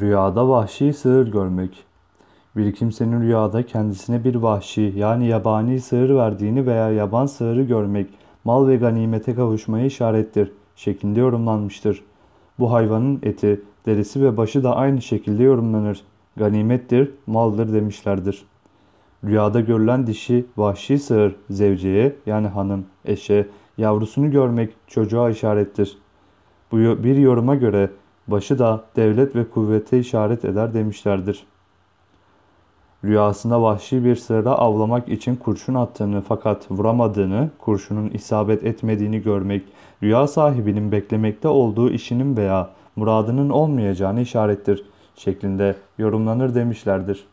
Rüyada 0.00 0.48
vahşi 0.48 0.92
sığır 0.92 1.32
görmek. 1.32 1.84
Bir 2.56 2.74
kimsenin 2.74 3.20
rüyada 3.20 3.66
kendisine 3.66 4.24
bir 4.24 4.34
vahşi 4.34 4.92
yani 4.96 5.26
yabani 5.26 5.80
sığır 5.80 6.14
verdiğini 6.14 6.66
veya 6.66 6.90
yaban 6.90 7.26
sığırı 7.26 7.62
görmek 7.62 8.10
mal 8.44 8.68
ve 8.68 8.76
ganimete 8.76 9.34
kavuşmaya 9.34 9.86
işarettir 9.86 10.52
şeklinde 10.76 11.20
yorumlanmıştır. 11.20 12.04
Bu 12.58 12.72
hayvanın 12.72 13.20
eti, 13.22 13.60
derisi 13.86 14.22
ve 14.22 14.36
başı 14.36 14.64
da 14.64 14.76
aynı 14.76 15.02
şekilde 15.02 15.42
yorumlanır. 15.42 16.00
Ganimettir, 16.36 17.10
maldır 17.26 17.72
demişlerdir. 17.72 18.44
Rüyada 19.24 19.60
görülen 19.60 20.06
dişi 20.06 20.46
vahşi 20.56 20.98
sığır 20.98 21.36
zevceye 21.50 22.16
yani 22.26 22.46
hanım, 22.46 22.84
eşe, 23.04 23.48
yavrusunu 23.78 24.30
görmek 24.30 24.72
çocuğa 24.86 25.30
işarettir. 25.30 25.98
Bu 26.72 26.76
bir 26.76 27.16
yoruma 27.16 27.54
göre 27.54 27.90
başı 28.28 28.58
da 28.58 28.84
devlet 28.96 29.36
ve 29.36 29.50
kuvvete 29.50 29.98
işaret 29.98 30.44
eder 30.44 30.74
demişlerdir. 30.74 31.46
Rüyasında 33.04 33.62
vahşi 33.62 34.04
bir 34.04 34.16
sığıra 34.16 34.50
avlamak 34.50 35.08
için 35.08 35.36
kurşun 35.36 35.74
attığını 35.74 36.22
fakat 36.28 36.70
vuramadığını, 36.70 37.50
kurşunun 37.58 38.10
isabet 38.10 38.64
etmediğini 38.64 39.22
görmek, 39.22 39.62
rüya 40.02 40.26
sahibinin 40.26 40.92
beklemekte 40.92 41.48
olduğu 41.48 41.90
işinin 41.90 42.36
veya 42.36 42.70
muradının 42.96 43.50
olmayacağını 43.50 44.20
işarettir 44.20 44.84
şeklinde 45.16 45.76
yorumlanır 45.98 46.54
demişlerdir. 46.54 47.24